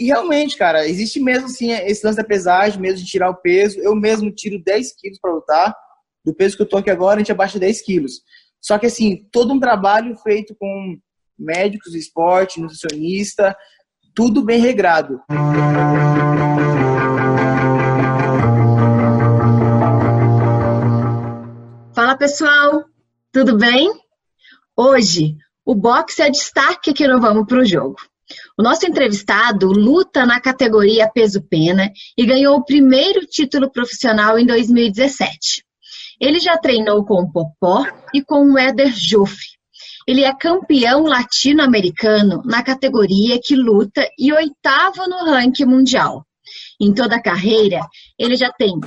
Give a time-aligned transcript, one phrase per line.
[0.00, 3.78] E realmente, cara, existe mesmo assim esse lance da pesagem, mesmo de tirar o peso.
[3.80, 5.76] Eu mesmo tiro 10 quilos para lutar.
[6.24, 8.22] Do peso que eu tô aqui agora, a gente abaixa 10 quilos.
[8.62, 10.98] Só que assim, todo um trabalho feito com
[11.38, 13.54] médicos do esporte, nutricionista,
[14.14, 15.20] tudo bem regrado.
[21.94, 22.86] Fala pessoal,
[23.30, 23.92] tudo bem?
[24.74, 27.96] Hoje o boxe é destaque aqui no Vamos Pro Jogo.
[28.60, 35.64] O nosso entrevistado luta na categoria peso-pena e ganhou o primeiro título profissional em 2017.
[36.20, 39.46] Ele já treinou com o Popó e com o Éder Joffre.
[40.06, 46.26] Ele é campeão latino-americano na categoria que luta e oitavo no ranking mundial.
[46.78, 47.80] Em toda a carreira,
[48.18, 48.78] ele já tem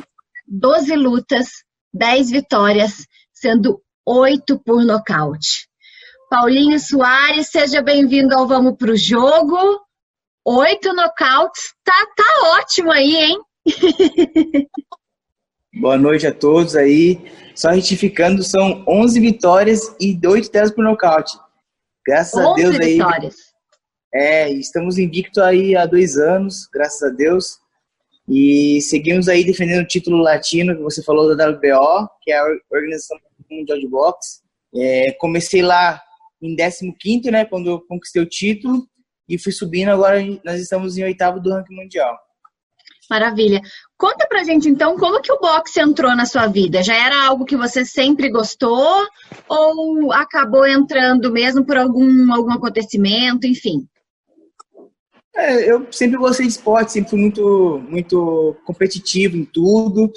[0.48, 1.48] 12 lutas,
[1.92, 5.68] 10 vitórias, sendo 8 por nocaute.
[6.34, 9.80] Paulinho Soares, seja bem-vindo ao Vamos Pro Jogo.
[10.44, 13.40] Oito nocautes, tá, tá ótimo aí, hein?
[15.80, 17.22] Boa noite a todos aí.
[17.54, 21.38] Só retificando, são 11 vitórias e 8 delas por nocaute.
[22.04, 22.94] Graças a Deus aí.
[22.94, 23.36] vitórias.
[24.12, 27.60] É, estamos invicto aí há dois anos, graças a Deus.
[28.28, 32.46] E seguimos aí defendendo o título latino que você falou da WBO, que é a
[32.72, 33.20] Organização
[33.52, 34.42] Mundial de Boxe.
[34.76, 36.02] É, comecei lá
[36.46, 38.88] em 15 né, quando eu conquistei o título,
[39.28, 42.18] e fui subindo, agora nós estamos em oitavo do ranking mundial.
[43.10, 43.62] Maravilha.
[43.98, 46.82] Conta pra gente então como que o boxe entrou na sua vida?
[46.82, 49.06] Já era algo que você sempre gostou
[49.48, 53.88] ou acabou entrando mesmo por algum, algum acontecimento, enfim?
[55.36, 60.12] É, eu sempre gostei de esporte, sempre fui muito, muito competitivo em tudo.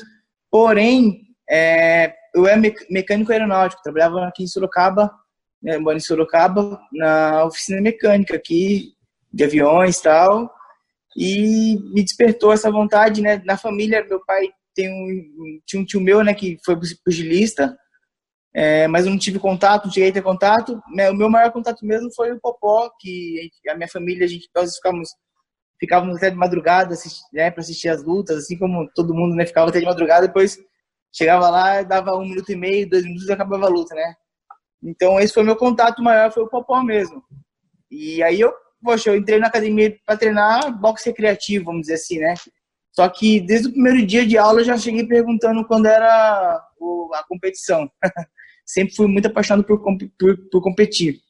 [0.50, 2.60] Porém, é, eu era
[2.90, 5.10] mecânico aeronáutico, trabalhava aqui em Sorocaba
[5.66, 8.94] né, moro em Sorocaba, na oficina mecânica aqui,
[9.32, 10.54] de aviões e tal,
[11.16, 16.00] e me despertou essa vontade, né, na família, meu pai tem um, tinha um tio
[16.00, 17.76] meu, né, que foi pugilista,
[18.54, 21.50] é, mas eu não tive contato, não cheguei a ter contato, né, o meu maior
[21.50, 25.08] contato mesmo foi o Popó, que a minha família, a gente, nós ficávamos,
[25.80, 26.94] ficávamos até de madrugada,
[27.32, 30.56] né, para assistir as lutas, assim como todo mundo, né, ficava até de madrugada, depois
[31.12, 34.14] chegava lá, dava um minuto e meio, dois minutos e acabava a luta, né,
[34.82, 37.22] então, esse foi meu contato maior, foi o Popó mesmo.
[37.90, 42.18] E aí eu, poxa, eu entrei na academia para treinar boxe recreativo, vamos dizer assim,
[42.18, 42.34] né?
[42.92, 46.56] Só que desde o primeiro dia de aula eu já cheguei perguntando quando era
[47.12, 47.90] a competição.
[48.64, 51.20] Sempre fui muito apaixonado por, por, por competir.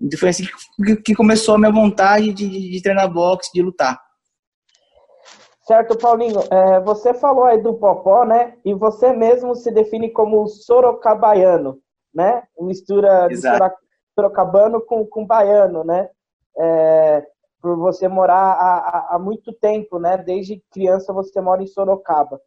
[0.00, 0.46] Então foi assim
[1.04, 3.98] que, começou a minha vontade de, de, de treinar boxe, de lutar.
[5.66, 6.40] Certo, Paulinho.
[6.50, 8.56] É, você falou aí do Popó, né?
[8.64, 11.80] E você mesmo se define como sorocabaiano
[12.14, 12.42] né?
[12.58, 13.40] Mistura de
[14.14, 16.08] sorocabano com, com baiano, né?
[16.58, 17.26] É,
[17.60, 20.18] por você morar há, há, muito tempo, né?
[20.18, 22.40] Desde criança você mora em Sorocaba.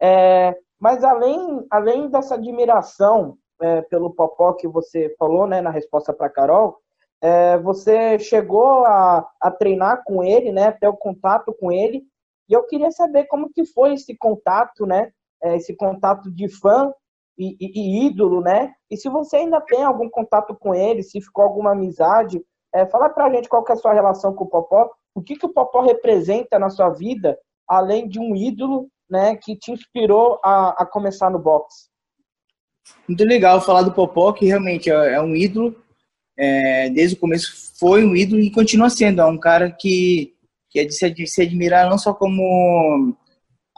[0.00, 6.12] É, mas além, além dessa admiração é, pelo Popó que você falou, né, na resposta
[6.12, 6.78] para Carol,
[7.20, 12.02] é, você chegou a, a treinar com ele, né, até o contato com ele,
[12.48, 15.12] e eu queria saber como que foi esse contato, né,
[15.42, 16.92] é, esse contato de fã
[17.40, 18.72] e, e, e, ídolo, né?
[18.90, 22.42] E se você ainda tem algum contato com ele, se ficou alguma amizade,
[22.74, 25.36] é, fala pra gente qual que é a sua relação com o Popó, o que,
[25.36, 30.38] que o Popó representa na sua vida, além de um ídolo, né, que te inspirou
[30.44, 31.88] a, a começar no boxe.
[33.08, 35.74] Muito legal falar do Popó, que realmente é, é um ídolo,
[36.38, 40.34] é, desde o começo foi um ídolo e continua sendo, é um cara que,
[40.68, 43.16] que é de se, de se admirar não só como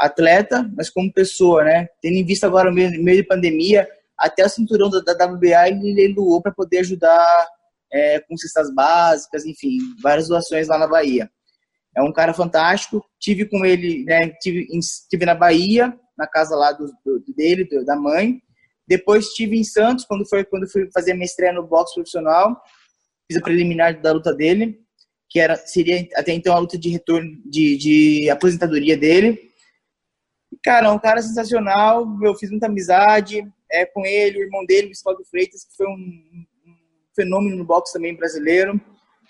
[0.03, 1.87] atleta, mas como pessoa, né?
[2.01, 6.13] Tendo em vista agora, no meio, de pandemia, até o cinturão da, da WBA ele,
[6.13, 7.47] doou para poder ajudar
[7.93, 11.31] é, com cestas básicas, enfim, várias doações lá na Bahia.
[11.97, 13.05] É um cara fantástico.
[13.21, 14.31] Tive com ele, né?
[14.41, 14.67] Tive,
[15.09, 18.41] tive na Bahia, na casa lá do, do dele, do, da mãe.
[18.89, 22.61] Depois estive em Santos, quando foi quando fui fazer minha estreia no boxe profissional.
[23.31, 24.81] Fiz a preliminar da luta dele,
[25.31, 29.52] que era seria até então a luta de retorno de, de aposentadoria dele.
[30.63, 34.87] Cara, é um cara sensacional, eu fiz muita amizade é, com ele, o irmão dele,
[34.87, 36.45] o Visvaldo Freitas, que foi um, um,
[37.15, 38.81] fenômeno no boxe também brasileiro,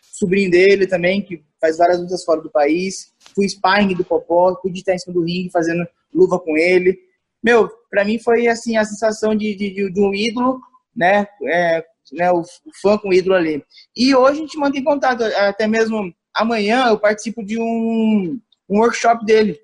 [0.00, 4.78] sobrinho dele também, que faz várias lutas fora do país, fui sparring do Popó, pude
[4.78, 6.98] estar em cima do ringue fazendo luva com ele.
[7.42, 10.60] Meu, para mim foi assim a sensação de, de, de um ídolo,
[10.94, 13.64] né, é, né o, o fã com o ídolo ali.
[13.96, 18.38] E hoje a gente mantém contato, até mesmo amanhã eu participo de um,
[18.68, 19.58] um workshop dele,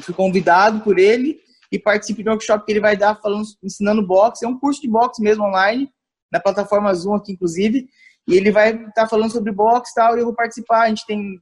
[0.00, 1.38] fui convidado por ele
[1.70, 4.44] e participo de um workshop que ele vai dar falando, ensinando boxe.
[4.44, 5.90] É um curso de boxe mesmo online,
[6.30, 7.86] na plataforma Zoom aqui, inclusive.
[8.26, 10.82] E ele vai estar tá falando sobre boxe e tal, e eu vou participar.
[10.82, 11.40] A gente tem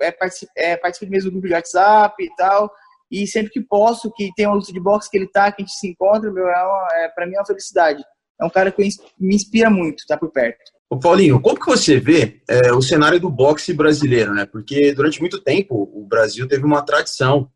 [0.00, 2.70] é, participo, é, participo mesmo do grupo de WhatsApp e tal.
[3.10, 5.64] E sempre que posso, que tem uma luta de boxe que ele tá, que a
[5.64, 8.02] gente se encontra, meu, é, é para mim é uma felicidade.
[8.40, 8.82] É um cara que
[9.18, 10.58] me inspira muito, tá por perto.
[10.88, 14.46] Ô Paulinho, como que você vê é, o cenário do boxe brasileiro, né?
[14.46, 17.48] Porque durante muito tempo o Brasil teve uma tradição,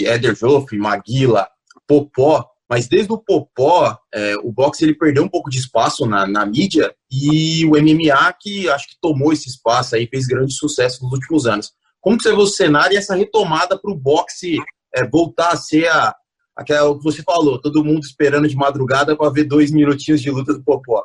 [0.00, 1.48] Éder Joffre, Maguila,
[1.86, 6.24] Popó, mas desde o Popó, é, o boxe ele perdeu um pouco de espaço na,
[6.24, 11.02] na, mídia e o MMA que acho que tomou esse espaço aí, fez grande sucesso
[11.02, 11.72] nos últimos anos.
[12.00, 14.56] Como que você vê o cenário e essa retomada para o boxe
[14.94, 16.14] é, voltar a ser a,
[16.54, 20.54] aquela que você falou, todo mundo esperando de madrugada para ver dois minutinhos de luta
[20.54, 21.04] do Popó?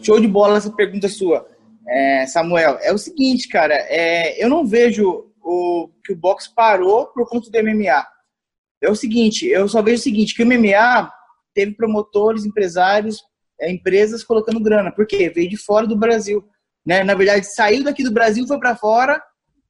[0.00, 1.46] Show de bola essa pergunta sua,
[1.88, 2.78] é, Samuel.
[2.80, 7.50] É o seguinte, cara, é, eu não vejo o, que o boxe parou por conta
[7.50, 8.06] do MMA
[8.82, 11.12] é o seguinte, eu só vejo o seguinte, que o MMA
[11.54, 13.22] teve promotores, empresários,
[13.60, 14.90] é, empresas colocando grana.
[14.90, 15.28] Por quê?
[15.28, 16.42] Veio de fora do Brasil.
[16.84, 17.04] Né?
[17.04, 19.22] Na verdade, saiu daqui do Brasil, foi para fora,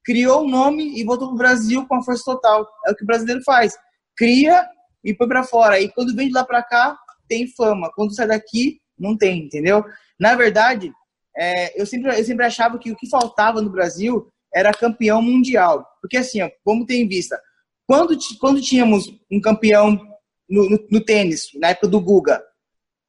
[0.05, 2.69] criou o um nome e voltou para o Brasil com a força total.
[2.87, 3.75] É o que o brasileiro faz.
[4.17, 4.65] Cria
[5.03, 5.81] e põe para fora.
[5.81, 6.97] E quando vem de lá para cá,
[7.29, 7.91] tem fama.
[7.95, 9.85] Quando sai daqui, não tem, entendeu?
[10.19, 10.93] Na verdade,
[11.37, 15.87] é, eu, sempre, eu sempre achava que o que faltava no Brasil era campeão mundial.
[16.01, 17.41] Porque assim, ó, como tem em vista,
[17.87, 19.93] quando, quando tínhamos um campeão
[20.49, 22.43] no, no, no tênis, na época do Guga,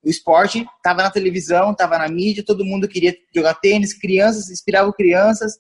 [0.03, 4.91] o esporte estava na televisão, estava na mídia, todo mundo queria jogar tênis, crianças inspiravam
[4.91, 5.59] crianças.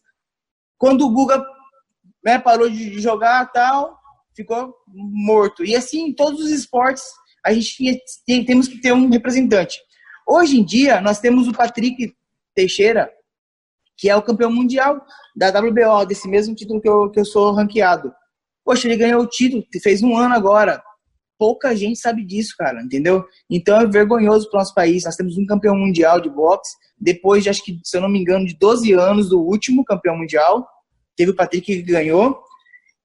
[0.77, 1.43] Quando o Guga
[2.23, 3.99] né, parou de jogar tal,
[4.35, 5.63] ficou morto.
[5.63, 7.03] E assim, em todos os esportes,
[7.45, 7.95] a gente tinha,
[8.25, 9.79] tem, temos que ter um representante.
[10.27, 12.15] Hoje em dia, nós temos o Patrick
[12.55, 13.11] Teixeira,
[14.01, 14.99] que é o campeão mundial
[15.35, 18.11] da WBO, desse mesmo título que eu, que eu sou ranqueado.
[18.65, 20.81] Poxa, ele ganhou o título, fez um ano agora.
[21.37, 23.23] Pouca gente sabe disso, cara, entendeu?
[23.47, 25.03] Então é vergonhoso para o nosso país.
[25.05, 28.19] Nós temos um campeão mundial de boxe, depois de, acho que, se eu não me
[28.19, 30.67] engano, de 12 anos do último campeão mundial.
[31.15, 32.41] Teve o Patrick que ganhou.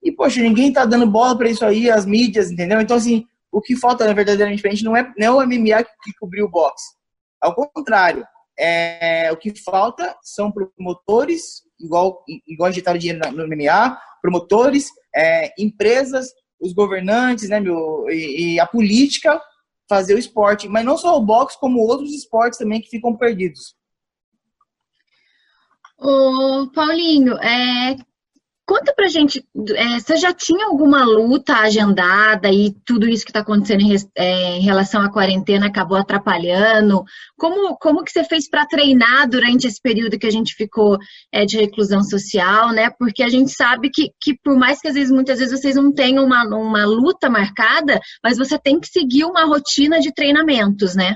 [0.03, 2.81] E, poxa, ninguém tá dando bola para isso aí, as mídias, entendeu?
[2.81, 6.13] Então, assim, o que falta, na verdadeiramente diferente, não é, não é o MMA que
[6.19, 6.95] cobriu o boxe.
[7.39, 8.27] Ao contrário,
[8.59, 16.33] é, o que falta são promotores, igual, igual injetaram dinheiro no MMA, promotores, é, empresas,
[16.61, 19.41] os governantes, né, meu, e, e, a política
[19.89, 23.77] fazer o esporte, mas não só o boxe, como outros esportes também que ficam perdidos.
[25.99, 27.97] Ô, Paulinho, é,
[28.67, 29.47] Conta pra gente,
[29.77, 34.57] é, você já tinha alguma luta agendada e tudo isso que está acontecendo em, é,
[34.57, 37.05] em, relação à quarentena acabou atrapalhando?
[37.39, 40.99] Como, como que você fez para treinar durante esse período que a gente ficou
[41.33, 42.91] é, de reclusão social, né?
[42.91, 45.93] Porque a gente sabe que, que por mais que às vezes, muitas vezes vocês não
[45.93, 51.15] tenham uma, uma luta marcada, mas você tem que seguir uma rotina de treinamentos, né?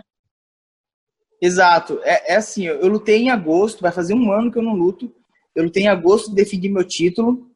[1.42, 1.98] Exato.
[2.04, 5.12] É, é assim, eu lutei em agosto, vai fazer um ano que eu não luto,
[5.54, 7.50] eu lutei em agosto, defendi meu título.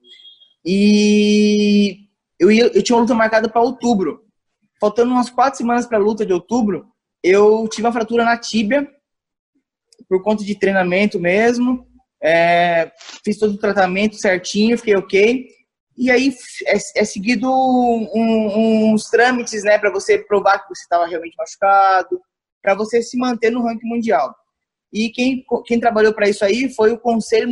[0.64, 2.08] E
[2.38, 4.24] eu, ia, eu tinha uma luta marcada para outubro.
[4.80, 6.86] Faltando umas quatro semanas para a luta de outubro,
[7.22, 8.88] eu tive uma fratura na tíbia,
[10.08, 11.86] por conta de treinamento mesmo.
[12.22, 12.90] É,
[13.24, 15.48] fiz todo o tratamento certinho, fiquei ok.
[15.96, 16.34] E aí
[16.66, 22.20] é, é seguido um, uns trâmites, né, para você provar que você estava realmente machucado,
[22.62, 24.34] para você se manter no ranking mundial.
[24.94, 27.48] E quem, quem trabalhou para isso aí foi o Conselho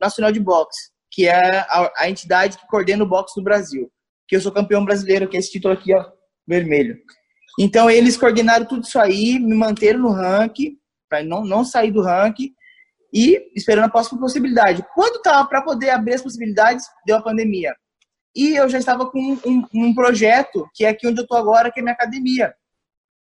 [0.00, 3.92] Nacional de Boxe, que é a, a, entidade que coordena o boxe do Brasil.
[4.26, 6.02] Que eu sou campeão brasileiro, que é esse título aqui, ó,
[6.48, 6.96] vermelho.
[7.58, 12.00] Então, eles coordenaram tudo isso aí, me manteram no ranking, para não, não sair do
[12.00, 12.54] ranking,
[13.12, 14.82] e esperando a próxima possibilidade.
[14.94, 17.74] Quando estava para poder abrir as possibilidades, deu a pandemia.
[18.34, 21.70] E eu já estava com um, um, projeto, que é aqui onde eu estou agora,
[21.70, 22.54] que é minha academia,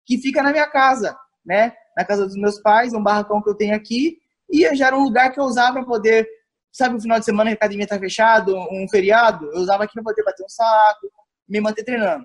[0.05, 1.73] que fica na minha casa, né?
[1.97, 5.03] Na casa dos meus pais, um barracão que eu tenho aqui, e já era um
[5.03, 6.27] lugar que eu usava para poder,
[6.71, 10.03] sabe, o final de semana a academia tá fechado, um feriado, eu usava aqui para
[10.03, 11.11] poder bater um saco,
[11.49, 12.23] me manter treinando.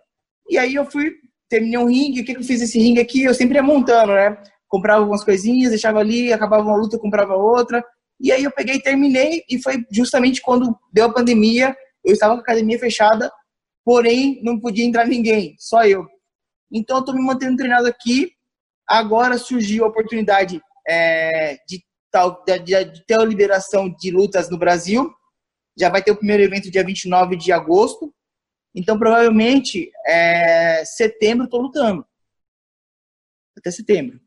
[0.48, 1.14] E aí eu fui,
[1.48, 3.24] terminei um ringue, o que, que eu fiz esse ringue aqui?
[3.24, 4.36] Eu sempre ia montando, né?
[4.68, 7.82] Comprava algumas coisinhas, deixava ali, acabava uma luta, comprava outra.
[8.20, 11.74] E aí eu peguei terminei, e foi justamente quando deu a pandemia,
[12.04, 13.32] eu estava com a academia fechada,
[13.84, 16.06] porém não podia entrar ninguém, só eu.
[16.70, 18.32] Então eu tô me mantendo treinado aqui,
[18.88, 24.58] Agora surgiu a oportunidade é, de, tal, de, de, ter a liberação de lutas no
[24.58, 25.12] Brasil.
[25.78, 28.12] Já vai ter o primeiro evento dia 29 de agosto.
[28.74, 32.04] Então, provavelmente, é, setembro estou lutando.
[33.56, 34.18] Até setembro.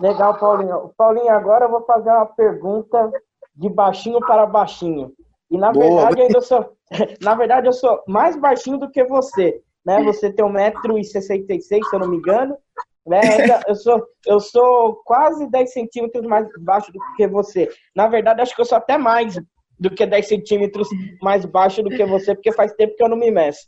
[0.00, 0.92] Legal, Paulinho.
[0.96, 3.12] Paulinho, agora eu vou fazer uma pergunta
[3.54, 5.12] de baixinho para baixinho.
[5.50, 6.06] E na Boa.
[6.06, 6.76] verdade, eu sou,
[7.20, 10.02] na verdade, eu sou mais baixinho do que você né?
[10.04, 12.56] Você tem 1,66m, se eu não me engano.
[13.06, 13.20] Né?
[13.68, 17.68] Eu, sou, eu sou quase 10 centímetros mais baixo do que você.
[17.94, 19.38] Na verdade, acho que eu sou até mais
[19.78, 20.88] do que 10 centímetros
[21.20, 23.66] mais baixo do que você, porque faz tempo que eu não me meço.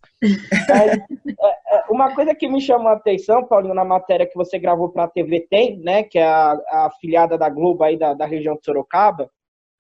[0.69, 4.59] Mas, é, é, uma coisa que me chamou a atenção, Paulinho, na matéria que você
[4.59, 8.15] gravou para a TV Tem, né, que é a, a afiliada da Globo aí da,
[8.15, 9.31] da região de Sorocaba,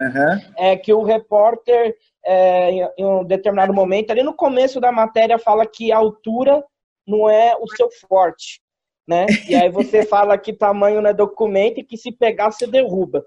[0.01, 0.41] uhum.
[0.57, 5.67] é que o repórter, é, em, um determinado momento, ali no começo da matéria, fala
[5.67, 6.63] que a altura
[7.07, 8.61] não é o seu forte,
[9.09, 9.27] né?
[9.49, 13.25] E aí você fala que tamanho não é documento e que se pegar você derruba.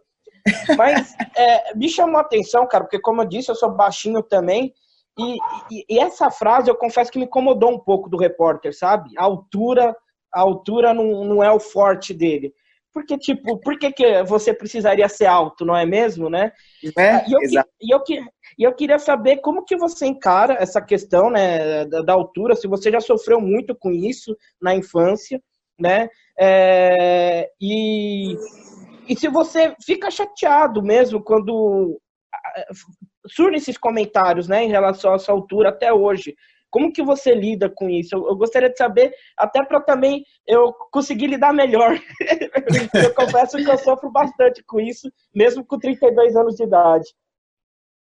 [0.78, 4.74] Mas é, me chamou a atenção, cara, porque como eu disse, eu sou baixinho também.
[5.18, 5.38] E,
[5.72, 9.10] e, e, essa frase eu confesso que me incomodou um pouco do repórter, sabe?
[9.18, 9.96] A altura,
[10.34, 12.54] a altura não, não é o forte dele.
[13.00, 16.51] Porque, tipo, por que, que você precisaria ser alto, não é mesmo, né?
[16.98, 17.39] É, e, eu,
[17.82, 18.03] e, eu,
[18.58, 22.68] e eu queria saber como que você encara essa questão né, da, da altura, se
[22.68, 25.41] você já sofreu muito com isso na infância,
[25.79, 26.10] né?
[26.38, 28.36] É, e
[29.08, 32.00] e se você fica chateado mesmo quando
[33.27, 36.36] surgem esses comentários, né, em relação a sua altura até hoje,
[36.70, 38.16] como que você lida com isso?
[38.16, 42.00] Eu, eu gostaria de saber, até para também eu conseguir lidar melhor.
[42.94, 47.06] eu confesso que eu sofro bastante com isso, mesmo com 32 anos de idade.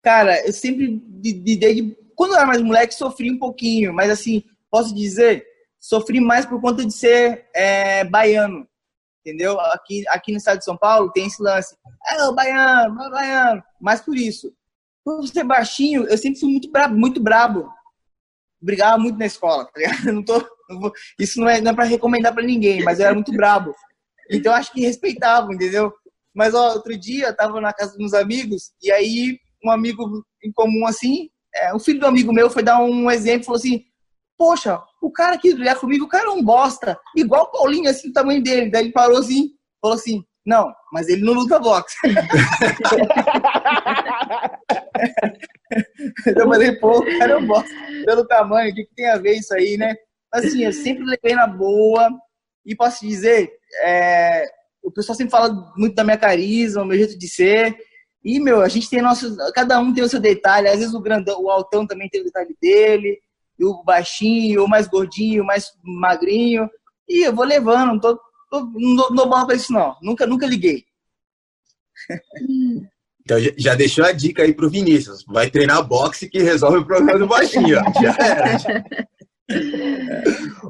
[0.03, 4.95] Cara, eu sempre, desde quando eu era mais moleque, sofri um pouquinho, mas assim, posso
[4.95, 5.45] dizer,
[5.79, 8.69] sofri mais por conta de ser é, baiano
[9.29, 9.61] entendeu?
[9.61, 14.01] Aqui, aqui no estado de São Paulo tem esse lance, é o baiano, baiano, mas
[14.01, 14.53] por isso,
[15.05, 17.69] por ser baixinho, eu sempre fui muito brabo, muito brabo.
[18.61, 20.05] Brigava muito na escola, tá ligado?
[20.13, 20.39] Não tô,
[20.69, 23.33] não vou, isso não é, não é para recomendar para ninguém, mas eu era muito
[23.33, 23.75] brabo.
[24.31, 25.93] Então acho que respeitavam, entendeu?
[26.35, 30.53] Mas ó, outro dia eu tava na casa dos amigos e aí um amigo em
[30.53, 33.83] comum assim, é, o filho do amigo meu foi dar um exemplo, falou assim:
[34.37, 38.11] poxa, o cara que brigar comigo, o cara é um bosta, igual o Paulinho, assim,
[38.11, 38.71] o tamanho dele.
[38.71, 39.51] Daí ele parou assim,
[39.81, 41.97] falou assim, não, mas ele não luta boxe.
[46.27, 47.71] eu falei, pô, cara é um bosta,
[48.05, 49.95] pelo tamanho, o que, que tem a ver isso aí, né?
[50.33, 52.11] Assim, eu sempre levei na boa,
[52.65, 53.51] e posso dizer,
[53.83, 54.47] é,
[54.83, 57.77] o pessoal sempre fala muito da minha carisma, meu jeito de ser,
[58.25, 61.01] e, meu, a gente tem nosso, cada um tem o seu detalhe, às vezes o
[61.01, 63.19] grandão, o altão também tem o detalhe dele,
[63.59, 66.71] e o baixinho, o mais gordinho, o mais magrinho.
[67.09, 68.17] E eu vou levando, não, tô,
[68.51, 69.97] tô, não dou pra isso, não.
[70.01, 70.85] Nunca, nunca liguei.
[73.29, 75.23] Então já deixou a dica aí pro Vinícius.
[75.29, 77.77] Vai treinar boxe que resolve o problema do baixinho.
[78.01, 78.57] já era.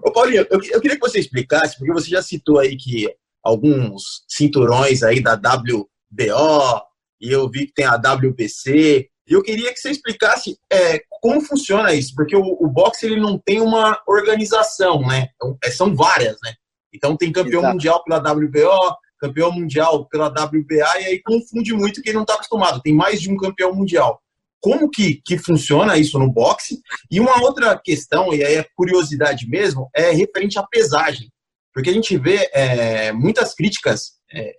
[0.03, 3.09] Ô Paulinho, eu, eu queria que você explicasse, porque você já citou aí que
[3.45, 6.83] alguns cinturões aí da WBO,
[7.21, 11.41] e eu vi que tem a WBC, e eu queria que você explicasse é, como
[11.41, 15.29] funciona isso, porque o, o boxe ele não tem uma organização, né?
[15.37, 16.55] Então, é, são várias, né?
[16.93, 17.75] Então tem campeão Exato.
[17.75, 22.81] mundial pela WBO, campeão mundial pela WBA, e aí confunde muito quem não está acostumado.
[22.81, 24.21] Tem mais de um campeão mundial.
[24.61, 26.81] Como que, que funciona isso no boxe?
[27.11, 31.31] E uma outra questão, e aí é curiosidade mesmo, é referente à pesagem.
[31.73, 34.53] Porque a gente vê é, muitas críticas, é,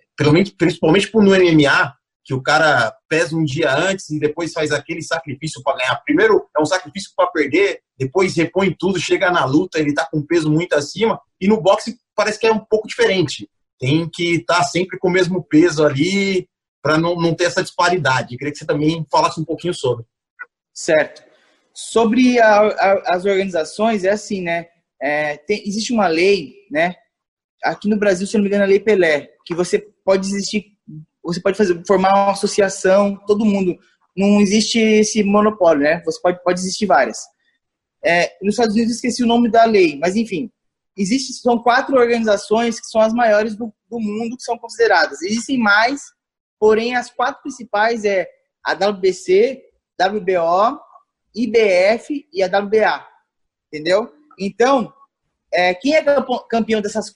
[0.56, 5.62] principalmente no MMA, que o cara pesa um dia antes e depois faz aquele sacrifício
[5.62, 5.96] para ganhar.
[6.04, 10.24] Primeiro é um sacrifício para perder, depois repõe tudo, chega na luta, ele tá com
[10.24, 11.20] peso muito acima.
[11.40, 13.48] E no boxe parece que é um pouco diferente.
[13.80, 16.48] Tem que estar tá sempre com o mesmo peso ali
[16.82, 18.34] para não, não ter essa disparidade.
[18.34, 20.04] Eu queria que você também falasse um pouquinho sobre.
[20.72, 21.22] Certo.
[21.74, 24.66] Sobre a, a, as organizações, é assim, né?
[25.00, 26.94] É, tem, existe uma lei, né?
[27.64, 30.70] Aqui no Brasil, se não me engano, a Lei Pelé, que você pode existir
[31.22, 33.78] você pode fazer, formar uma associação, todo mundo.
[34.16, 36.02] Não existe esse monopólio, né?
[36.04, 37.18] Você pode, pode existir várias.
[38.04, 40.50] É, nos Estados Unidos, esqueci o nome da lei, mas enfim,
[40.96, 45.22] existe, são quatro organizações que são as maiores do, do mundo que são consideradas.
[45.22, 46.02] Existem mais,
[46.58, 48.28] porém as quatro principais é
[48.64, 49.62] a WBC,
[50.00, 50.80] WBO,
[51.34, 53.06] IBF e a WBA,
[53.68, 54.12] entendeu?
[54.38, 54.92] Então,
[55.52, 56.04] é, quem é
[56.48, 57.14] campeão dessas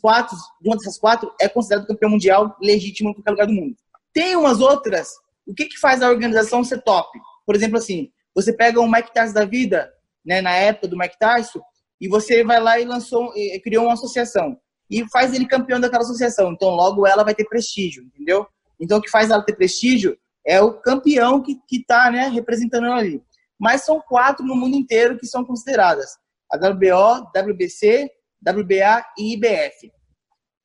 [0.00, 3.76] quatro, uma dessas quatro é considerado campeão mundial legítimo em qualquer lugar do mundo.
[4.12, 5.08] Tem umas outras,
[5.46, 7.18] o que, que faz a organização ser top?
[7.46, 9.92] Por exemplo, assim, você pega um Mike Tyson da vida,
[10.24, 11.60] né, na época do Mike Tyson,
[12.00, 13.32] e você vai lá e lançou,
[13.62, 14.58] criou uma associação
[14.90, 16.52] e faz ele campeão daquela associação.
[16.52, 18.46] Então, logo ela vai ter prestígio, entendeu?
[18.78, 23.22] Então, o que faz ela ter prestígio é o campeão que está né, representando ali.
[23.58, 26.10] Mas são quatro no mundo inteiro que são consideradas:
[26.52, 28.10] a WBO, WBC,
[28.46, 29.90] WBA e IBF.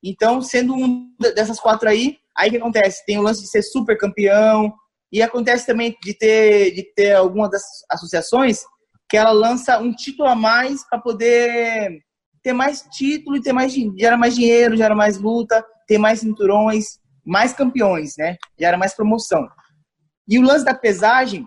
[0.03, 3.05] Então, sendo um dessas quatro aí, aí que acontece?
[3.05, 4.73] Tem o lance de ser super campeão,
[5.11, 8.63] e acontece também de ter, de ter alguma das associações
[9.09, 12.01] que ela lança um título a mais para poder
[12.43, 16.99] ter mais título e ter mais gera mais dinheiro, gera mais luta, ter mais cinturões,
[17.25, 18.37] mais campeões, né?
[18.59, 19.47] Gera mais promoção.
[20.27, 21.45] E o lance da pesagem,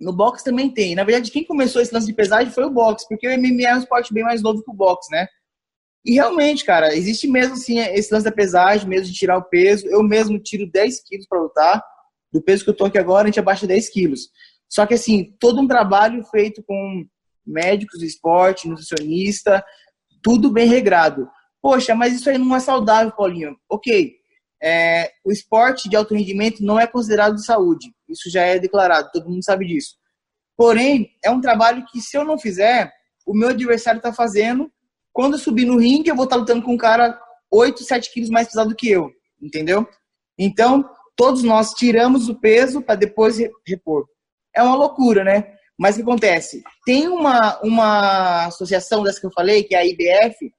[0.00, 0.94] no boxe também tem.
[0.94, 3.74] Na verdade, quem começou esse lance de pesagem foi o boxe, porque o MMA é
[3.74, 5.26] um esporte bem mais novo que o boxe, né?
[6.04, 9.88] E realmente, cara, existe mesmo assim esse lance da pesagem, mesmo de tirar o peso.
[9.88, 11.82] Eu mesmo tiro 10 quilos para lutar.
[12.32, 14.28] Do peso que eu tô aqui agora, a gente abaixa 10 quilos.
[14.68, 17.06] Só que assim, todo um trabalho feito com
[17.46, 19.64] médicos do esporte, nutricionista,
[20.22, 21.28] tudo bem regrado.
[21.62, 23.56] Poxa, mas isso aí não é saudável, Paulinho.
[23.68, 24.16] Ok,
[24.62, 27.92] é, o esporte de alto rendimento não é considerado saúde.
[28.08, 29.96] Isso já é declarado, todo mundo sabe disso.
[30.56, 32.90] Porém, é um trabalho que se eu não fizer,
[33.26, 34.70] o meu adversário está fazendo.
[35.12, 37.18] Quando eu subir no ringue, eu vou estar tá lutando com um cara
[37.50, 39.10] 8, 7 quilos mais pesado que eu.
[39.40, 39.86] Entendeu?
[40.38, 44.06] Então, todos nós tiramos o peso para depois repor.
[44.56, 45.56] É uma loucura, né?
[45.78, 46.62] Mas o que acontece?
[46.84, 50.50] Tem uma, uma associação dessa que eu falei, que é a IBF,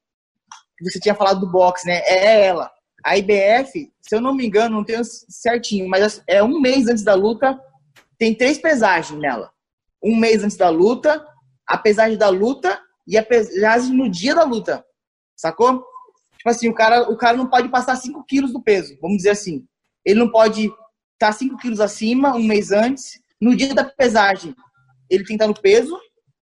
[0.77, 2.01] que você tinha falado do boxe, né?
[2.06, 2.72] É ela.
[3.04, 7.04] A IBF, se eu não me engano, não tenho certinho, mas é um mês antes
[7.04, 7.60] da luta,
[8.18, 9.51] tem três pesagens nela.
[10.04, 11.25] Um mês antes da luta,
[11.68, 14.86] a pesagem da luta e a pesagem no dia da luta.
[15.36, 15.84] Sacou?
[16.38, 19.32] Tipo assim, o cara, o cara não pode passar 5 quilos do peso, vamos dizer
[19.32, 19.66] assim.
[20.06, 20.77] Ele não pode estar
[21.20, 23.20] tá 5 quilos acima um mês antes.
[23.41, 24.56] No dia da pesagem,
[25.10, 25.98] ele tem que estar no peso,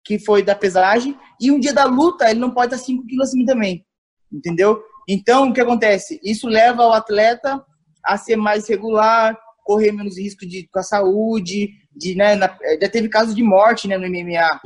[0.05, 3.29] que foi da pesagem, e um dia da luta ele não pode estar 5 quilos
[3.29, 3.85] acima também.
[4.33, 4.83] Entendeu?
[5.09, 6.21] Então, o que acontece?
[6.23, 7.63] Isso leva o atleta
[8.05, 12.89] a ser mais regular, correr menos risco de, com a saúde, de, né, na, já
[12.89, 14.61] teve casos de morte né, no MMA,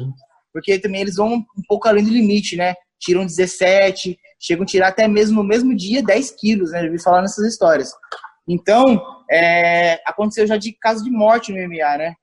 [0.53, 2.75] porque também eles vão um pouco além do limite, né?
[2.99, 6.83] Tiram 17, chegam a tirar até mesmo no mesmo dia 10 quilos, né?
[6.83, 7.93] Já vi falar nessas histórias.
[8.49, 9.01] Então,
[9.31, 12.15] é, aconteceu já de caso de morte no MMA, né?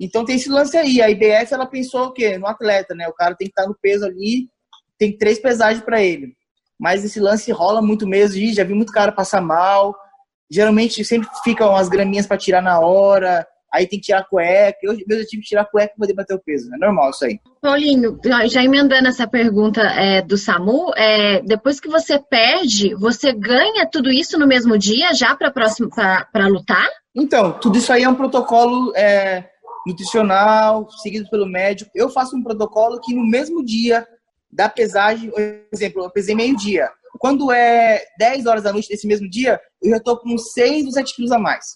[0.00, 1.00] Então tem esse lance aí.
[1.00, 2.38] A IBF ela pensou o quê?
[2.38, 3.08] No atleta, né?
[3.08, 4.48] O cara tem que estar no peso ali,
[4.98, 6.34] tem três pesagens para ele.
[6.78, 8.38] Mas esse lance rola muito mesmo.
[8.38, 9.94] E já vi muito cara passar mal.
[10.50, 13.46] Geralmente sempre ficam umas graminhas para tirar na hora.
[13.72, 14.78] Aí tem que tirar a cueca.
[14.82, 16.68] Eu mesmo tive que tirar a cueca para poder bater o peso.
[16.74, 17.40] É normal isso aí.
[17.60, 23.88] Paulinho, já emendando essa pergunta é, do SAMU, é, depois que você perde, você ganha
[23.90, 26.88] tudo isso no mesmo dia já para para lutar?
[27.14, 29.48] Então, tudo isso aí é um protocolo é,
[29.86, 31.90] nutricional, seguido pelo médico.
[31.94, 34.06] Eu faço um protocolo que no mesmo dia
[34.50, 35.40] da pesagem, por
[35.72, 36.90] exemplo, eu pesei meio-dia.
[37.18, 40.92] Quando é 10 horas da noite desse mesmo dia, eu já estou com 6 ou
[40.92, 41.74] 7 quilos a mais.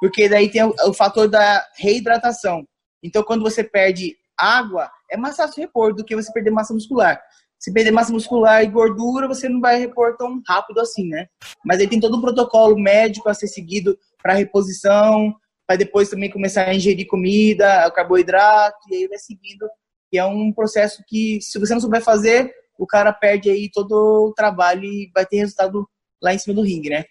[0.00, 2.64] Porque daí tem o, o, fator da reidratação.
[3.02, 7.20] Então, quando você perde água, é mais fácil repor do que você perder massa muscular.
[7.58, 11.26] Se perder massa muscular e gordura, você não vai repor tão rápido assim, né?
[11.64, 15.34] Mas aí tem todo um protocolo médico a ser seguido para reposição,
[15.66, 19.68] para depois também começar a ingerir comida, carboidrato, e aí vai seguindo.
[20.12, 24.28] E é um processo que, se você não souber fazer, o cara perde aí todo
[24.28, 25.86] o trabalho e vai ter resultado
[26.22, 27.04] lá em cima do ringue, né?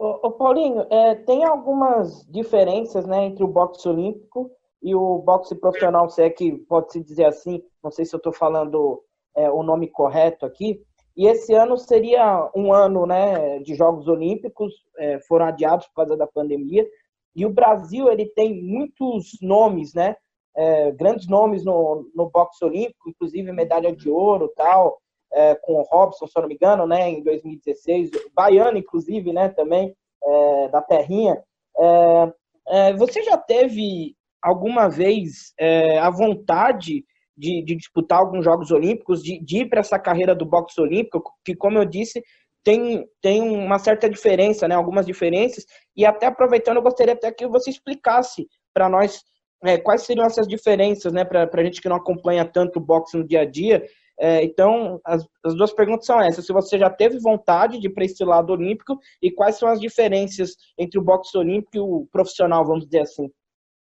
[0.00, 4.50] Ô, ô Paulinho, é, tem algumas diferenças né, entre o boxe olímpico
[4.82, 8.32] e o boxe profissional, se é que pode-se dizer assim, não sei se eu estou
[8.32, 9.04] falando
[9.36, 10.82] é, o nome correto aqui,
[11.14, 16.16] e esse ano seria um ano né, de Jogos Olímpicos, é, foram adiados por causa
[16.16, 16.88] da pandemia.
[17.36, 20.16] E o Brasil ele tem muitos nomes, né?
[20.56, 24.98] É, grandes nomes no, no boxe olímpico, inclusive medalha de ouro tal,
[25.32, 29.48] é, com o Robson, se eu não me engano, né, em 2016, baiano, inclusive, né,
[29.48, 31.42] também, é, da Terrinha.
[31.78, 32.32] É,
[32.68, 35.52] é, você já teve alguma vez
[36.00, 37.04] a vontade
[37.36, 41.22] de, de disputar alguns Jogos Olímpicos, de, de ir para essa carreira do boxe olímpico,
[41.44, 42.22] que, como eu disse,
[42.62, 44.74] tem, tem uma certa diferença, né?
[44.74, 45.64] algumas diferenças,
[45.96, 49.22] e até aproveitando, eu gostaria até que você explicasse para nós
[49.64, 53.16] é, quais seriam essas diferenças, né, para a gente que não acompanha tanto o boxe
[53.16, 53.84] no dia a dia.
[54.20, 57.90] É, então, as, as duas perguntas são essas: se você já teve vontade de ir
[57.90, 62.06] para esse lado olímpico e quais são as diferenças entre o boxe olímpico e o
[62.12, 63.30] profissional, vamos dizer assim.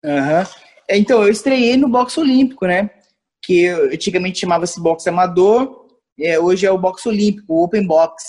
[0.03, 0.43] Uhum.
[0.89, 2.89] Então, eu estreiei no boxe olímpico, né?
[3.41, 5.87] que antigamente chamava-se boxe amador,
[6.19, 8.23] é, hoje é o boxe olímpico, o open box.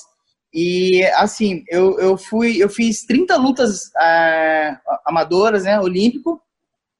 [0.52, 4.76] E assim, eu, eu fui, eu fiz 30 lutas é,
[5.07, 6.40] amadoras, né, olímpico,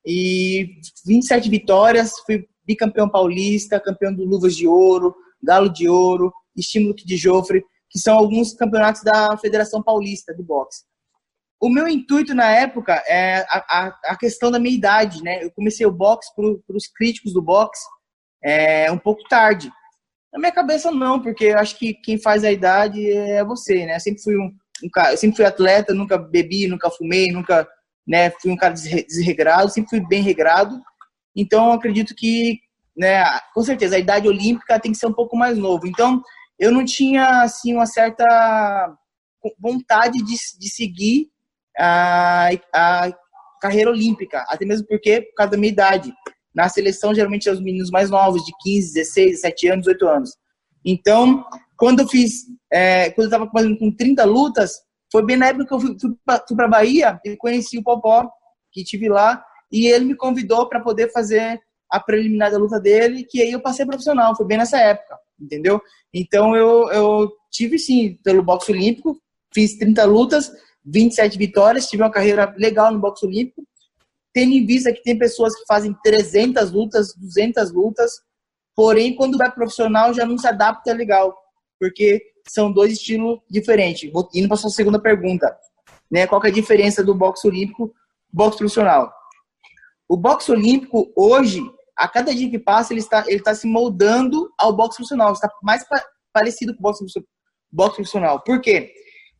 [0.05, 0.77] e
[1.07, 7.17] 27 vitórias, fui bicampeão paulista, campeão do Luvas de Ouro, Galo de Ouro, Estímulo de
[7.17, 10.85] Jofre, que são alguns campeonatos da Federação Paulista de Boxe.
[11.61, 15.45] O meu intuito na época é a, a, a questão da minha idade, né?
[15.45, 17.85] Eu comecei o boxe para os críticos do boxe,
[18.43, 19.71] é um pouco tarde.
[20.33, 23.97] Na minha cabeça não, porque eu acho que quem faz a idade é você, né?
[23.97, 24.51] Eu sempre fui um,
[24.83, 27.69] um cara, sempre fui atleta, nunca bebi, nunca fumei, nunca,
[28.07, 30.81] né, fui um cara desregrado, sempre fui bem regrado.
[31.35, 32.61] Então acredito que
[32.97, 35.87] né, com certeza, a idade olímpica tem que ser um pouco mais novo.
[35.87, 36.23] Então,
[36.59, 38.95] eu não tinha, assim, uma certa
[39.59, 41.31] vontade de, de seguir
[41.77, 43.13] a, a
[43.61, 46.13] carreira olímpica, até mesmo porque, por causa da minha idade.
[46.55, 50.37] Na seleção, geralmente, é os meninos mais novos, de 15, 16, 17 anos, 18 anos.
[50.85, 51.45] Então,
[51.77, 53.47] quando eu fiz, é, quando eu estava
[53.79, 54.73] com 30 lutas,
[55.11, 58.29] foi bem na época que eu fui, fui para Bahia e conheci o Popó,
[58.71, 59.43] que tive lá,
[59.73, 61.59] e ele me convidou para poder fazer
[61.91, 65.81] a preliminar da luta dele, que aí eu passei profissional, foi bem nessa época, entendeu?
[66.13, 69.21] Então eu, eu tive sim, pelo boxe olímpico,
[69.53, 70.53] fiz 30 lutas,
[70.85, 73.63] 27 vitórias, tive uma carreira legal no boxe olímpico,
[74.33, 78.13] tendo em vista que tem pessoas que fazem 300 lutas, 200 lutas,
[78.75, 81.37] porém quando vai profissional já não se adapta legal,
[81.79, 84.11] porque são dois estilos diferentes.
[84.11, 85.55] Vou indo para a sua segunda pergunta,
[86.11, 86.27] né?
[86.27, 87.95] Qual é a diferença do boxe olímpico
[88.33, 89.13] boxe profissional?
[90.13, 91.63] O boxe olímpico hoje
[91.97, 95.33] a cada dia que passa, ele está, ele está se moldando ao boxe profissional.
[95.33, 97.03] Está mais pa parecido com o boxe,
[97.73, 98.39] boxe profissional.
[98.45, 98.93] Por quê?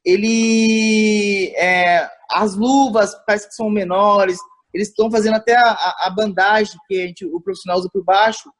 [0.03, 1.53] Ele.
[1.59, 4.39] É, as luvas parece que são menores,
[4.73, 8.51] eles estão fazendo até a, a, bandagem que a gente, o profissional usa por baixo,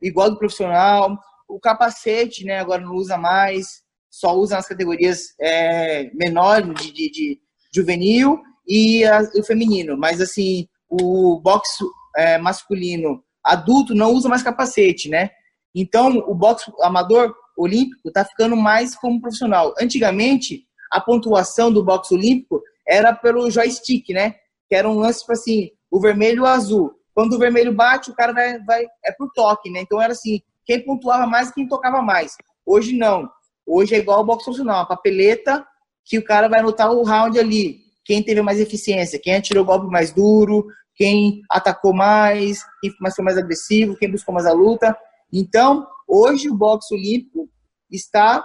[0.00, 1.18] igual do profissional.
[1.48, 7.10] O capacete, né, agora não usa mais, só usa nas categorias é, menores de, de,
[7.10, 7.40] de,
[7.74, 9.96] juvenil e a, o feminino.
[9.96, 11.84] Mas, assim, o boxe
[12.16, 15.30] é, masculino adulto não usa mais capacete, né?
[15.74, 19.74] Então, o boxe amador olímpico está ficando mais como profissional.
[19.80, 24.34] Antigamente, a pontuação do boxe olímpico era pelo joystick, né?
[24.68, 26.94] Que era um lance, tipo assim, o vermelho e o azul.
[27.14, 29.80] Quando o vermelho bate, o cara vai, vai é por toque, né?
[29.80, 32.36] Então era assim, quem pontuava mais, quem tocava mais.
[32.64, 33.28] Hoje não.
[33.66, 35.66] Hoje é igual ao boxe profissional, a papeleta
[36.04, 37.80] que o cara vai anotar o round ali.
[38.08, 43.22] Quem teve mais eficiência, quem atirou o golpe mais duro, quem atacou mais, quem foi
[43.22, 44.96] mais agressivo, quem buscou mais a luta.
[45.30, 47.50] Então, hoje o boxe olímpico
[47.90, 48.42] está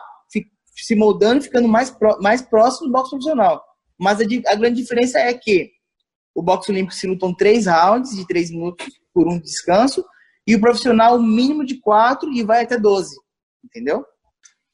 [0.76, 3.63] se moldando ficando mais, mais próximo do boxe profissional.
[3.97, 5.71] Mas a, a, grande diferença é que
[6.36, 10.04] o boxe olímpico se lutam três rounds de três minutos por um descanso
[10.45, 13.15] e o profissional mínimo de quatro e vai até 12.
[13.63, 14.04] Entendeu?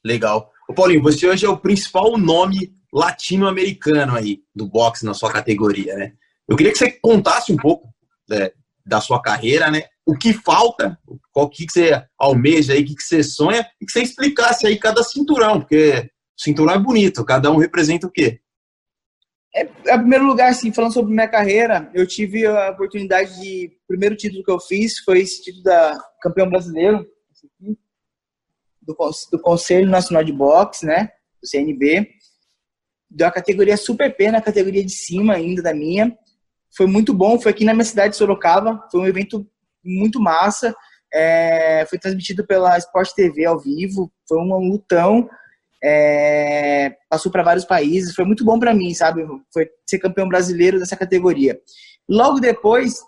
[0.04, 0.50] Legal.
[0.68, 5.94] Ô Paulinho, você hoje é o principal nome latino-americano aí do boxe na sua categoria,
[5.94, 6.12] né?
[6.48, 7.88] Eu queria que você contasse um pouco
[8.28, 8.50] né,
[8.84, 9.84] da sua carreira, né?
[10.04, 10.98] O que falta,
[11.34, 14.66] o que, que você almeja aí, o que, que você sonha, e que você explicasse
[14.66, 18.40] aí cada cinturão, porque cinturão é bonito, cada um representa o quê?
[19.54, 23.66] É, em primeiro lugar, assim, falando sobre minha carreira, eu tive a oportunidade de.
[23.84, 27.04] O primeiro título que eu fiz foi esse título da campeão brasileiro,
[28.80, 28.96] do,
[29.32, 31.10] do Conselho Nacional de Boxe, né?
[31.42, 32.08] Do CNB.
[33.10, 36.16] Da categoria Super P, na categoria de cima ainda da minha.
[36.76, 39.46] Foi muito bom, foi aqui na minha cidade de Sorocaba, foi um evento
[39.84, 40.74] muito massa.
[41.12, 45.28] É, foi transmitido pela Sport TV ao vivo, foi um lutão.
[45.82, 49.26] É, passou para vários países, foi muito bom para mim, sabe?
[49.52, 51.58] Foi ser campeão brasileiro dessa categoria.
[52.08, 53.00] Logo depois,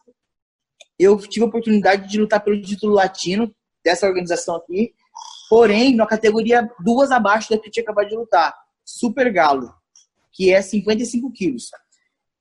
[0.99, 4.95] eu tive a oportunidade de lutar pelo título latino dessa organização aqui,
[5.51, 9.73] porém, na categoria duas abaixo da que eu tinha acabado de lutar, Super Galo,
[10.33, 11.71] que é 55 quilos.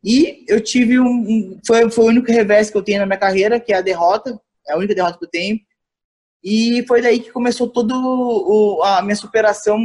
[0.03, 1.59] E eu tive um, um.
[1.65, 4.39] foi, foi o único revés que eu tenho na minha carreira, que é a derrota.
[4.67, 5.59] É a única derrota que eu tenho.
[6.43, 9.79] E foi daí que começou toda a minha superação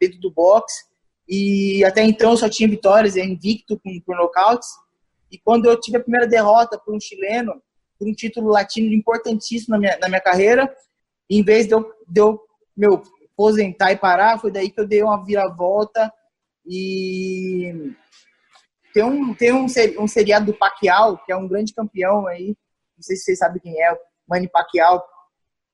[0.00, 0.84] dentro do boxe.
[1.28, 4.68] E até então eu só tinha vitórias, invicto com, por nocautes.
[5.30, 7.60] E quando eu tive a primeira derrota por um chileno,
[7.98, 10.74] por um título latino importantíssimo na minha, na minha carreira,
[11.28, 12.40] em vez de eu, de eu
[12.76, 16.12] meu, aposentar e parar, foi daí que eu dei uma viravolta
[16.66, 17.94] e
[18.92, 19.66] tem um, tem um,
[19.98, 22.56] um seriado do Pacquiao, que é um grande campeão aí,
[22.96, 23.96] não sei se vocês sabem quem é,
[24.28, 25.02] Manny Pacquiao,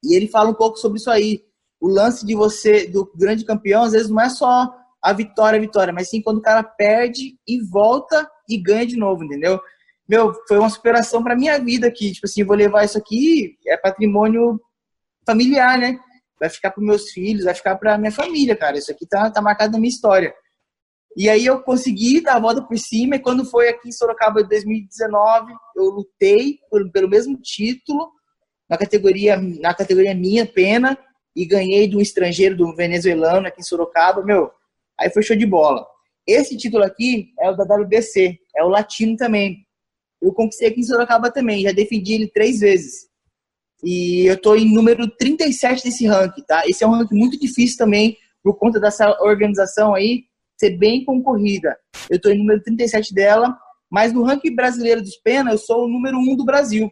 [0.03, 1.45] e ele fala um pouco sobre isso aí.
[1.81, 5.61] O lance de você, do grande campeão, às vezes não é só a vitória, a
[5.61, 9.61] vitória, mas sim quando o cara perde e volta e ganha de novo, entendeu?
[10.09, 12.13] Meu, foi uma superação para minha vida aqui.
[12.13, 14.61] Tipo assim, vou levar isso aqui, é patrimônio
[15.25, 15.99] familiar, né?
[16.39, 18.77] Vai ficar para meus filhos, vai ficar para minha família, cara.
[18.77, 20.35] Isso aqui tá, tá marcado na minha história.
[21.17, 24.41] E aí eu consegui dar a volta por cima, e quando foi aqui em Sorocaba
[24.41, 26.59] em 2019, eu lutei
[26.93, 28.13] pelo mesmo título,
[28.69, 30.97] na categoria, na categoria minha, pena,
[31.35, 34.51] e ganhei de um estrangeiro, do venezuelano aqui em Sorocaba, meu,
[34.99, 35.85] aí foi show de bola.
[36.27, 39.67] Esse título aqui é o da WBC, é o latino também.
[40.23, 43.09] Eu conquistei aqui em Sorocaba também, já defendi ele três vezes.
[43.83, 46.63] E eu tô em número 37 desse ranking, tá?
[46.67, 50.25] Esse é um ranking muito difícil também, por conta dessa organização aí,
[50.61, 51.75] ser bem concorrida.
[52.11, 53.59] Eu estou em número 37 dela,
[53.91, 56.91] mas no ranking brasileiro dos pena, eu sou o número 1 do Brasil.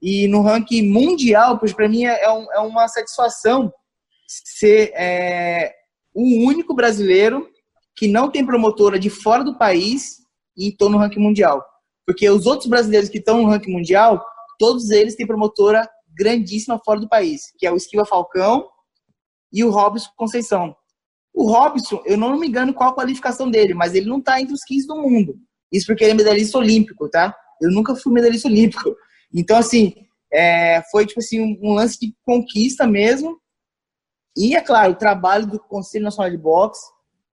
[0.00, 3.70] E no ranking mundial, pois para mim é, é, um, é, uma satisfação
[4.26, 5.74] ser é,
[6.14, 7.46] o único brasileiro
[7.94, 10.22] que não tem promotora de fora do país
[10.56, 11.62] e estou no ranking mundial.
[12.06, 14.24] Porque os outros brasileiros que estão no ranking mundial,
[14.58, 18.66] todos eles têm promotora grandíssima fora do país, que é o Esquiva Falcão
[19.52, 20.74] e o Robson Conceição.
[21.34, 24.54] O Robson, eu não me engano qual a qualificação dele, mas ele não está entre
[24.54, 25.36] os 15 do mundo.
[25.72, 27.34] Isso porque ele é medalhista olímpico, tá?
[27.60, 28.94] Eu nunca fui medalhista olímpico.
[29.36, 29.92] Então, assim,
[30.32, 33.36] é, foi tipo assim, um, lance de conquista mesmo.
[34.36, 36.80] E, é claro, o trabalho do Conselho Nacional de Boxe,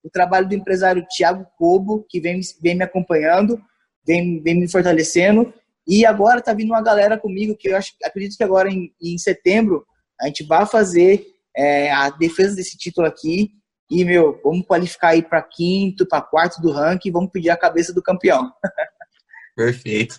[0.03, 3.61] o trabalho do empresário Tiago Cobo, que vem, vem me acompanhando,
[4.03, 5.53] vem, vem me fortalecendo.
[5.87, 9.15] E agora está vindo uma galera comigo que eu acho, acredito que agora em, em
[9.19, 9.85] setembro
[10.19, 13.51] a gente vai fazer é, a defesa desse título aqui.
[13.91, 17.57] E, meu, vamos qualificar aí para quinto, para quarto do ranking e vamos pedir a
[17.57, 18.49] cabeça do campeão.
[19.53, 20.17] Perfeito.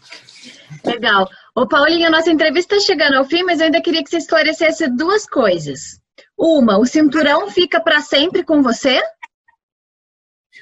[0.84, 1.26] Legal.
[1.56, 4.18] Ô, Paulinho, a nossa entrevista está chegando ao fim, mas eu ainda queria que você
[4.18, 6.02] esclarecesse duas coisas.
[6.38, 9.00] Uma, o cinturão fica para sempre com você?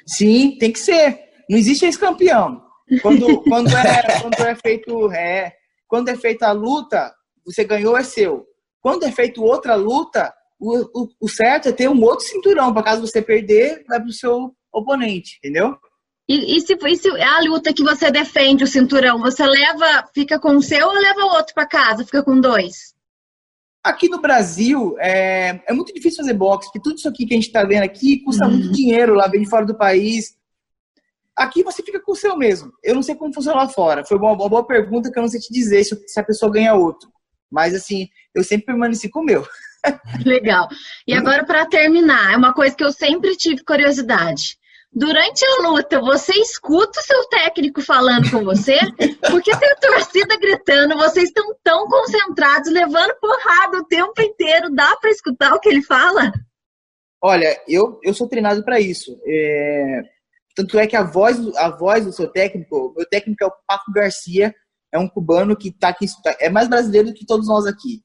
[0.06, 1.18] Sim, tem que ser.
[1.48, 2.62] Não existe ex-campeão.
[3.02, 5.52] Quando, quando, é, quando é feito é,
[5.88, 7.12] quando é feita a luta,
[7.44, 8.46] você ganhou é seu.
[8.80, 12.82] Quando é feita outra luta, o, o, o certo é ter um outro cinturão, para
[12.82, 15.76] caso você perder, vai para o seu oponente, entendeu?
[16.28, 20.38] E, e, se, e se a luta que você defende o cinturão, você leva, fica
[20.38, 22.94] com o seu ou leva o outro para casa, fica com dois?
[23.82, 27.36] Aqui no Brasil, é, é muito difícil fazer boxe, porque tudo isso aqui que a
[27.36, 28.52] gente está vendo aqui custa uhum.
[28.52, 30.36] muito dinheiro lá, vem de fora do país.
[31.34, 32.70] Aqui você fica com o seu mesmo.
[32.84, 34.04] Eu não sei como funciona lá fora.
[34.04, 36.52] Foi uma, uma boa pergunta que eu não sei te dizer se, se a pessoa
[36.52, 37.10] ganha outro.
[37.50, 39.44] Mas, assim, eu sempre permaneci com o meu.
[40.24, 40.68] Legal.
[41.06, 44.58] E agora, para terminar, é uma coisa que eu sempre tive curiosidade.
[44.92, 48.76] Durante a luta, você escuta o seu técnico falando com você?
[49.30, 54.74] Porque tem a torcida gritando, vocês estão tão concentrados, levando porrada o tempo inteiro.
[54.74, 56.32] Dá para escutar o que ele fala?
[57.22, 59.16] Olha, eu, eu sou treinado para isso.
[59.24, 60.02] É...
[60.56, 63.92] Tanto é que a voz, a voz do seu técnico, meu técnico é o Paco
[63.92, 64.52] Garcia,
[64.92, 66.06] é um cubano que tá aqui,
[66.40, 68.02] é mais brasileiro do que todos nós aqui.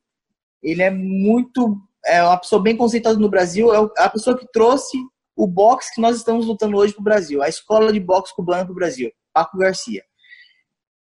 [0.65, 4.97] Ele é muito, é uma pessoa bem conceituada no Brasil, é a pessoa que trouxe
[5.36, 8.63] o boxe que nós estamos lutando hoje para o Brasil, a escola de boxe cubana
[8.63, 10.01] para o Brasil, Paco Garcia.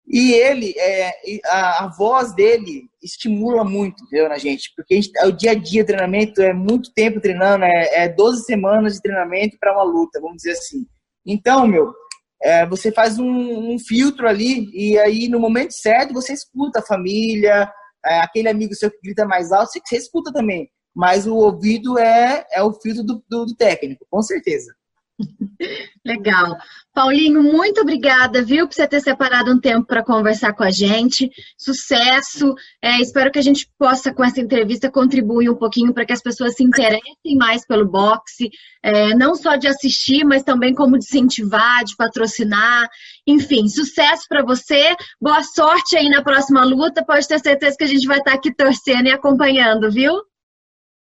[0.07, 1.13] E ele, é,
[1.45, 4.71] a, a, voz dele estimula muito, entendeu, na gente?
[4.75, 8.95] Porque gente, o dia a dia treinamento é muito tempo treinando, é, é 12 semanas
[8.95, 10.85] de treinamento para uma luta, vamos dizer assim.
[11.25, 11.93] Então, meu,
[12.41, 16.85] é, você faz um, um, filtro ali e aí no momento certo você escuta a
[16.85, 17.71] família,
[18.05, 21.97] é, aquele amigo seu que grita mais alto, você, você escuta também mas o ouvido
[21.97, 24.73] é, é o filtro do, do, do técnico, com certeza.
[26.05, 26.57] Legal.
[26.93, 31.31] Paulinho, muito obrigada, viu, por você ter separado um tempo para conversar com a gente.
[31.57, 32.53] Sucesso.
[32.81, 36.21] É, espero que a gente possa, com essa entrevista, contribuir um pouquinho para que as
[36.21, 38.49] pessoas se interessem mais pelo boxe,
[38.83, 42.89] é, não só de assistir, mas também como de incentivar, de patrocinar.
[43.25, 44.95] Enfim, sucesso para você.
[45.21, 47.05] Boa sorte aí na próxima luta.
[47.05, 50.13] Pode ter certeza que a gente vai estar aqui torcendo e acompanhando, viu?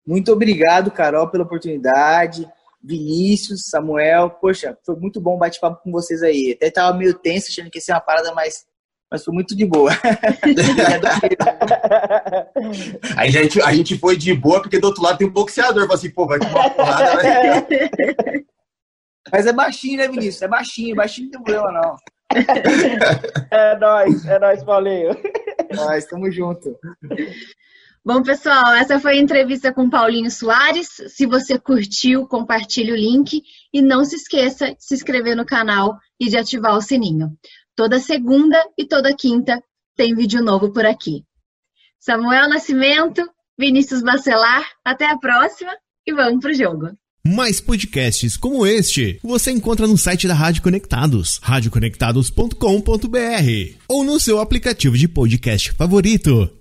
[0.07, 2.47] Muito obrigado, Carol, pela oportunidade.
[2.85, 6.53] Vinícius, Samuel, poxa, foi muito bom bate-papo com vocês aí.
[6.55, 8.65] Até tava meio tenso, achando que ia ser uma parada mais
[9.11, 9.91] mas foi muito de boa.
[13.15, 15.87] Aí a gente, a gente foi de boa, porque do outro lado tem um boxeador.
[15.91, 17.65] Assim, pô, vai tomar uma porrada, né?
[19.31, 20.41] Mas é baixinho, né, Vinícius?
[20.41, 21.95] É baixinho, baixinho não tem problema, não.
[23.51, 25.15] É nóis, é nóis, Paulinho.
[25.73, 26.77] Nós, tamo junto.
[28.05, 30.89] Bom, pessoal, essa foi a entrevista com Paulinho Soares.
[31.07, 33.41] Se você curtiu, compartilhe o link
[33.73, 37.35] e não se esqueça de se inscrever no canal e de ativar o sininho.
[37.75, 39.59] Toda segunda e toda quinta
[39.95, 41.23] tem vídeo novo por aqui.
[41.99, 45.71] Samuel Nascimento, Vinícius Bacelar, até a próxima
[46.05, 46.91] e vamos pro jogo.
[47.25, 54.39] Mais podcasts como este você encontra no site da Rádio Conectados, radioconectados.com.br ou no seu
[54.39, 56.55] aplicativo de podcast favorito.